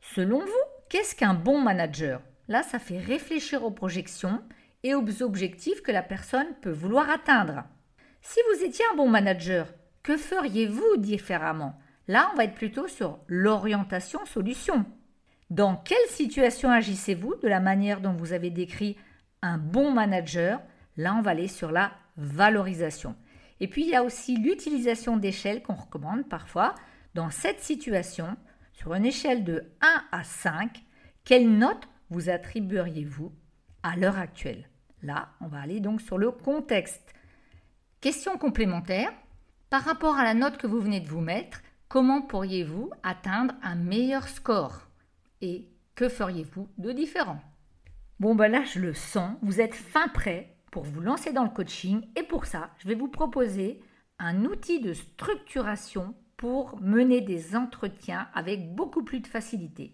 Selon 0.00 0.38
vous, 0.38 0.64
qu'est-ce 0.88 1.16
qu'un 1.16 1.34
bon 1.34 1.60
manager? 1.60 2.22
Là, 2.46 2.62
ça 2.62 2.78
fait 2.78 2.98
réfléchir 2.98 3.64
aux 3.64 3.70
projections 3.72 4.40
et 4.82 4.94
aux 4.94 5.22
objectifs 5.22 5.82
que 5.82 5.92
la 5.92 6.02
personne 6.02 6.54
peut 6.62 6.70
vouloir 6.70 7.10
atteindre. 7.10 7.64
Si 8.22 8.38
vous 8.52 8.64
étiez 8.64 8.84
un 8.92 8.96
bon 8.96 9.08
manager, 9.08 9.66
que 10.02 10.16
feriez-vous 10.16 10.96
différemment? 10.98 11.78
Là, 12.08 12.30
on 12.32 12.36
va 12.36 12.44
être 12.44 12.54
plutôt 12.54 12.88
sur 12.88 13.18
l'orientation 13.28 14.24
solution. 14.26 14.84
Dans 15.50 15.76
quelle 15.76 16.08
situation 16.08 16.70
agissez-vous 16.70 17.34
de 17.36 17.48
la 17.48 17.60
manière 17.60 18.00
dont 18.00 18.12
vous 18.12 18.32
avez 18.32 18.50
décrit 18.50 18.96
un 19.42 19.58
bon 19.58 19.92
manager? 19.92 20.60
Là, 20.96 21.14
on 21.14 21.22
va 21.22 21.32
aller 21.32 21.48
sur 21.48 21.70
la 21.70 21.92
valorisation. 22.16 23.16
Et 23.60 23.68
puis, 23.68 23.82
il 23.82 23.90
y 23.90 23.96
a 23.96 24.02
aussi 24.02 24.36
l'utilisation 24.36 25.16
d'échelles 25.16 25.62
qu'on 25.62 25.74
recommande 25.74 26.28
parfois. 26.28 26.74
Dans 27.14 27.30
cette 27.30 27.60
situation, 27.60 28.36
sur 28.72 28.94
une 28.94 29.04
échelle 29.04 29.44
de 29.44 29.64
1 29.82 30.04
à 30.12 30.22
5, 30.22 30.82
quelle 31.24 31.50
note 31.50 31.88
vous 32.08 32.30
attribueriez-vous 32.30 33.32
à 33.82 33.96
l'heure 33.96 34.18
actuelle? 34.18 34.68
Là, 35.02 35.30
on 35.40 35.48
va 35.48 35.60
aller 35.60 35.80
donc 35.80 36.00
sur 36.00 36.18
le 36.18 36.30
contexte. 36.30 37.14
Question 38.00 38.38
complémentaire. 38.38 39.12
Par 39.70 39.84
rapport 39.84 40.16
à 40.16 40.24
la 40.24 40.34
note 40.34 40.56
que 40.56 40.66
vous 40.66 40.80
venez 40.80 40.98
de 40.98 41.08
vous 41.08 41.20
mettre, 41.20 41.62
comment 41.86 42.22
pourriez-vous 42.22 42.90
atteindre 43.04 43.54
un 43.62 43.76
meilleur 43.76 44.26
score? 44.26 44.88
Et 45.42 45.68
que 45.94 46.08
feriez-vous 46.08 46.68
de 46.78 46.90
différent? 46.90 47.40
Bon, 48.18 48.34
ben 48.34 48.50
là, 48.50 48.64
je 48.64 48.80
le 48.80 48.92
sens, 48.94 49.36
vous 49.42 49.60
êtes 49.60 49.76
fin 49.76 50.08
prêt 50.08 50.56
pour 50.72 50.82
vous 50.82 51.00
lancer 51.00 51.32
dans 51.32 51.44
le 51.44 51.50
coaching. 51.50 52.04
Et 52.16 52.24
pour 52.24 52.46
ça, 52.46 52.70
je 52.78 52.88
vais 52.88 52.96
vous 52.96 53.06
proposer 53.06 53.80
un 54.18 54.44
outil 54.44 54.80
de 54.80 54.92
structuration 54.92 56.16
pour 56.36 56.80
mener 56.80 57.20
des 57.20 57.54
entretiens 57.54 58.26
avec 58.34 58.74
beaucoup 58.74 59.04
plus 59.04 59.20
de 59.20 59.28
facilité. 59.28 59.92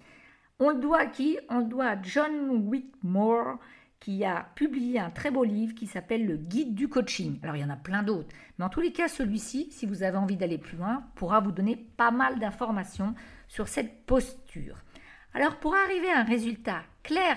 On 0.58 0.70
le 0.70 0.80
doit 0.80 1.00
à 1.00 1.06
qui? 1.06 1.38
On 1.50 1.58
le 1.58 1.66
doit 1.66 1.88
à 1.88 2.00
John 2.00 2.48
Whitmore 2.66 3.58
qui 4.00 4.24
a 4.24 4.48
publié 4.54 4.98
un 4.98 5.10
très 5.10 5.30
beau 5.30 5.44
livre 5.44 5.74
qui 5.74 5.86
s'appelle 5.86 6.26
Le 6.26 6.36
Guide 6.36 6.74
du 6.74 6.88
coaching. 6.88 7.38
Alors 7.42 7.56
il 7.56 7.62
y 7.62 7.64
en 7.64 7.70
a 7.70 7.76
plein 7.76 8.02
d'autres, 8.02 8.34
mais 8.58 8.64
en 8.64 8.68
tous 8.68 8.80
les 8.80 8.92
cas 8.92 9.08
celui-ci, 9.08 9.68
si 9.70 9.86
vous 9.86 10.02
avez 10.02 10.16
envie 10.16 10.36
d'aller 10.36 10.58
plus 10.58 10.76
loin, 10.76 11.04
pourra 11.14 11.40
vous 11.40 11.52
donner 11.52 11.76
pas 11.76 12.10
mal 12.10 12.38
d'informations 12.38 13.14
sur 13.48 13.68
cette 13.68 14.04
posture. 14.06 14.76
Alors 15.34 15.58
pour 15.58 15.74
arriver 15.74 16.10
à 16.10 16.20
un 16.20 16.24
résultat 16.24 16.82
clair 17.02 17.36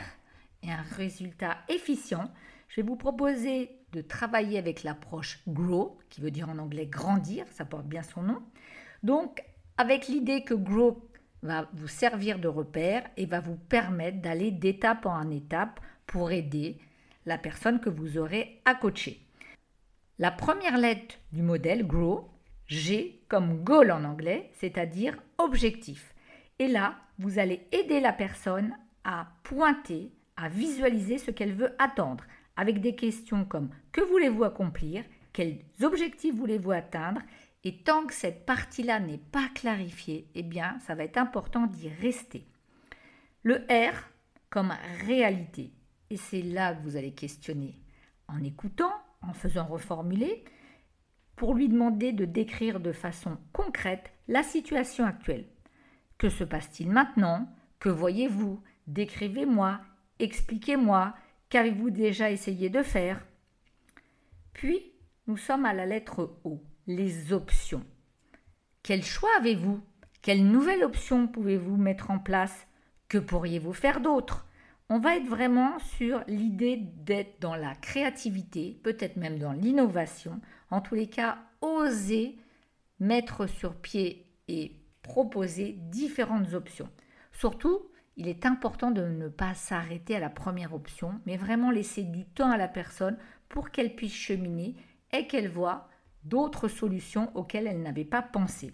et 0.64 0.72
un 0.72 0.84
résultat 0.96 1.58
efficient, 1.70 2.32
je 2.68 2.82
vais 2.82 2.88
vous 2.88 2.98
proposer 2.98 3.72
de 3.92 4.02
travailler 4.02 4.60
avec 4.60 4.84
l'approche 4.84 5.42
GROW, 5.48 5.98
qui 6.10 6.22
veut 6.22 6.32
dire 6.32 6.50
en 6.50 6.60
anglais 6.60 6.86
grandir, 6.86 7.46
ça 7.52 7.66
porte 7.66 7.88
bien 7.88 8.04
son 8.04 8.22
nom. 8.22 8.42
Donc, 9.02 9.44
avec 9.78 10.08
l'idée 10.08 10.44
que 10.44 10.54
GROW 10.54 11.10
va 11.42 11.68
vous 11.74 11.88
servir 11.88 12.38
de 12.38 12.48
repère 12.48 13.04
et 13.18 13.26
va 13.26 13.40
vous 13.40 13.56
permettre 13.56 14.22
d'aller 14.22 14.52
d'étape 14.52 15.06
en 15.06 15.30
étape 15.32 15.80
pour 16.10 16.32
aider 16.32 16.78
la 17.28 17.38
personne 17.38 17.80
que 17.80 17.90
vous 17.90 18.18
aurez 18.18 18.62
à 18.66 18.74
coacher. 18.74 19.22
La 20.18 20.32
première 20.32 20.78
lettre 20.78 21.16
du 21.32 21.44
modèle 21.44 21.86
GROW, 21.86 22.28
G 22.66 23.22
comme 23.30 23.64
goal 23.64 23.92
en 23.92 24.04
anglais, 24.04 24.50
c'est-à-dire 24.54 25.18
objectif. 25.38 26.16
Et 26.58 26.68
là, 26.68 26.96
vous 27.20 27.38
allez 27.38 27.68
aider 27.72 28.00
la 28.00 28.12
personne 28.12 28.76
à 29.04 29.28
pointer, 29.44 30.12
à 30.36 30.50
visualiser 30.50 31.20
ce 31.20 31.32
qu'elle 31.32 31.54
veut 31.54 31.76
attendre, 31.78 32.26
avec 32.58 32.82
des 32.82 32.96
questions 32.96 33.46
comme 33.46 33.70
que 33.92 34.02
voulez-vous 34.02 34.44
accomplir, 34.44 35.04
quels 35.32 35.60
objectifs 35.84 36.36
voulez-vous 36.36 36.72
atteindre, 36.72 37.22
et 37.64 37.78
tant 37.84 38.06
que 38.06 38.14
cette 38.14 38.46
partie-là 38.48 39.00
n'est 39.00 39.20
pas 39.20 39.48
clarifiée, 39.54 40.28
eh 40.34 40.44
bien, 40.44 40.80
ça 40.80 40.96
va 40.96 41.04
être 41.04 41.18
important 41.18 41.68
d'y 41.68 41.90
rester. 41.90 42.46
Le 43.44 43.66
R 43.70 44.10
comme 44.50 44.74
réalité, 45.06 45.72
et 46.10 46.18
c'est 46.18 46.42
là 46.42 46.74
que 46.74 46.84
vous 46.84 46.96
allez 46.96 47.14
questionner 47.14 47.80
en 48.28 48.44
écoutant, 48.44 48.94
en 49.22 49.34
faisant 49.34 49.66
reformuler. 49.66 50.44
pour 51.40 51.56
lui 51.56 51.70
demander 51.70 52.12
de 52.12 52.26
décrire 52.26 52.82
de 52.82 52.92
façon 52.92 53.38
concrète 53.54 54.12
la 54.28 54.44
situation 54.44 55.06
actuelle. 55.06 55.46
Que 56.18 56.28
se 56.28 56.44
passe-t-il 56.44 56.90
maintenant? 56.90 57.48
Que 57.80 57.88
voyez-vous? 57.88 58.62
Décrivez-moi, 58.88 59.80
expliquez-moi, 60.20 61.16
qu'avez-vous 61.48 61.92
déjà 61.92 62.30
essayé 62.30 62.70
de 62.70 62.84
faire? 62.84 63.26
Puis, 64.52 64.92
nous 65.28 65.38
sommes 65.38 65.64
à 65.64 65.74
la 65.74 65.86
lettre 65.86 66.38
O, 66.44 66.62
les 66.88 67.32
options. 67.32 67.86
Quel 68.84 69.02
choix 69.02 69.30
avez-vous? 69.40 69.80
Quelle 70.22 70.46
nouvelle 70.46 70.84
option 70.84 71.26
pouvez-vous 71.26 71.78
mettre 71.78 72.12
en 72.12 72.20
place? 72.20 72.68
Que 73.08 73.18
pourriez-vous 73.18 73.72
faire 73.72 74.02
d'autre? 74.02 74.46
On 74.92 74.98
va 74.98 75.18
être 75.18 75.28
vraiment 75.28 75.78
sur 75.78 76.24
l'idée 76.28 76.78
d'être 76.78 77.40
dans 77.42 77.56
la 77.56 77.76
créativité, 77.76 78.80
peut-être 78.82 79.18
même 79.18 79.38
dans 79.38 79.52
l'innovation, 79.52 80.42
en 80.72 80.82
tous 80.82 80.96
les 80.96 81.06
cas, 81.06 81.38
oser 81.62 82.40
mettre 83.00 83.46
sur 83.46 83.76
pied 83.76 84.26
et 84.48 84.76
proposer 85.04 85.74
différentes 85.74 86.54
options. 86.54 86.90
Surtout, 87.32 87.88
il 88.18 88.28
est 88.28 88.48
important 88.48 88.90
de 88.90 89.04
ne 89.04 89.28
pas 89.28 89.54
s'arrêter 89.54 90.16
à 90.16 90.20
la 90.20 90.32
première 90.32 90.74
option, 90.74 91.22
mais 91.28 91.38
vraiment 91.38 91.70
laisser 91.70 92.02
du 92.02 92.26
temps 92.26 92.50
à 92.50 92.58
la 92.58 92.68
personne 92.68 93.18
pour 93.48 93.70
qu'elle 93.70 93.96
puisse 93.96 94.16
cheminer 94.16 94.76
et 95.14 95.28
qu'elle 95.28 95.50
voit 95.50 95.88
d'autres 96.24 96.68
solutions 96.68 97.30
auxquelles 97.36 97.68
elle 97.68 97.84
n'avait 97.84 98.06
pas 98.06 98.24
pensé. 98.24 98.74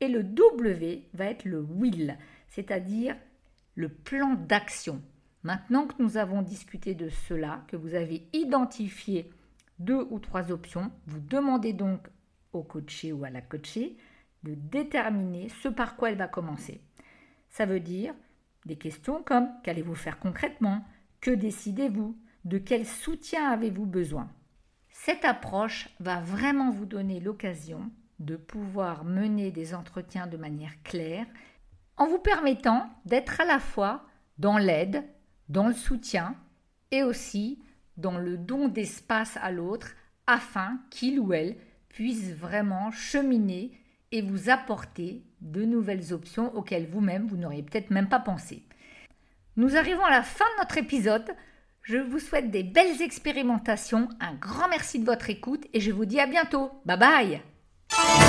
Et 0.00 0.06
le 0.06 0.22
W 0.22 1.08
va 1.12 1.24
être 1.24 1.44
le 1.44 1.60
will, 1.60 2.18
c'est-à-dire 2.48 3.16
le 3.74 3.88
plan 3.88 4.34
d'action. 4.34 5.02
Maintenant 5.44 5.86
que 5.86 6.02
nous 6.02 6.16
avons 6.16 6.40
discuté 6.42 6.94
de 6.94 7.10
cela, 7.10 7.62
que 7.68 7.76
vous 7.76 7.94
avez 7.94 8.26
identifié 8.32 9.30
deux 9.78 10.06
ou 10.10 10.18
trois 10.18 10.50
options, 10.50 10.90
vous 11.06 11.20
demandez 11.20 11.74
donc 11.74 12.08
au 12.54 12.62
coaché 12.62 13.12
ou 13.12 13.24
à 13.24 13.30
la 13.30 13.42
coachée 13.42 13.96
de 14.42 14.54
déterminer 14.54 15.48
ce 15.62 15.68
par 15.68 15.96
quoi 15.96 16.10
elle 16.10 16.18
va 16.18 16.28
commencer. 16.28 16.80
Ça 17.50 17.66
veut 17.66 17.80
dire 17.80 18.14
des 18.64 18.76
questions 18.76 19.22
comme 19.22 19.48
qu'allez-vous 19.62 19.94
faire 19.94 20.18
concrètement? 20.18 20.84
Que 21.20 21.30
décidez-vous? 21.30 22.16
De 22.44 22.58
quel 22.58 22.86
soutien 22.86 23.50
avez-vous 23.50 23.86
besoin? 23.86 24.30
Cette 24.88 25.24
approche 25.24 25.88
va 26.00 26.20
vraiment 26.20 26.70
vous 26.70 26.86
donner 26.86 27.20
l'occasion 27.20 27.90
de 28.18 28.36
pouvoir 28.36 29.04
mener 29.04 29.50
des 29.50 29.74
entretiens 29.74 30.26
de 30.26 30.36
manière 30.36 30.82
claire 30.82 31.26
en 31.96 32.06
vous 32.06 32.18
permettant 32.18 32.88
d'être 33.04 33.40
à 33.40 33.44
la 33.44 33.58
fois 33.58 34.06
dans 34.38 34.58
l'aide, 34.58 35.04
dans 35.48 35.68
le 35.68 35.74
soutien 35.74 36.36
et 36.90 37.02
aussi 37.02 37.58
dans 37.96 38.18
le 38.18 38.36
don 38.36 38.68
d'espace 38.68 39.38
à 39.40 39.50
l'autre 39.50 39.94
afin 40.26 40.78
qu'il 40.90 41.20
ou 41.20 41.32
elle 41.32 41.56
puisse 41.88 42.32
vraiment 42.32 42.90
cheminer 42.90 43.72
et 44.10 44.22
vous 44.22 44.48
apporter 44.48 45.22
de 45.40 45.64
nouvelles 45.64 46.12
options 46.12 46.54
auxquelles 46.54 46.86
vous-même 46.86 47.26
vous, 47.26 47.36
n'auriez 47.36 47.62
peut-être 47.62 47.90
même 47.90 48.08
pas 48.08 48.20
pensé. 48.20 48.62
Nous 49.56 49.76
arrivons 49.76 50.04
à 50.04 50.10
la 50.10 50.22
fin 50.22 50.44
de 50.56 50.62
notre 50.62 50.78
épisode. 50.78 51.30
Je 51.82 51.98
vous 51.98 52.18
souhaite 52.18 52.50
des 52.50 52.62
belles 52.62 53.02
expérimentations, 53.02 54.08
un 54.20 54.34
grand 54.34 54.68
merci 54.68 54.98
de 54.98 55.04
votre 55.04 55.30
écoute 55.30 55.66
et 55.72 55.80
je 55.80 55.92
vous 55.92 56.06
dis 56.06 56.18
à 56.20 56.26
bientôt. 56.26 56.70
Bye 56.86 56.98
bye 56.98 58.23